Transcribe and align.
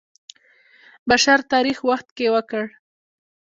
بشر 1.09 1.39
تاریخ 1.53 1.77
وخت 1.89 2.07
کې 2.17 2.27
وکړ. 2.35 2.65